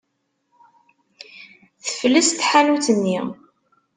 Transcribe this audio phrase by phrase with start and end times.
[1.83, 3.19] Tefles tḥanut-nni.